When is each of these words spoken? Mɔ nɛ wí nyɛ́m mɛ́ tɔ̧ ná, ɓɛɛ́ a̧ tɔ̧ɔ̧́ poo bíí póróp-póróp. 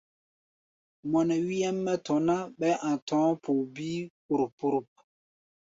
Mɔ 1.09 1.19
nɛ 1.27 1.35
wí 1.45 1.57
nyɛ́m 1.59 1.77
mɛ́ 1.85 1.97
tɔ̧ 2.05 2.17
ná, 2.27 2.35
ɓɛɛ́ 2.59 2.79
a̧ 2.89 2.95
tɔ̧ɔ̧́ 3.07 3.37
poo 3.43 3.61
bíí 3.73 3.99
póróp-póróp. 4.25 4.87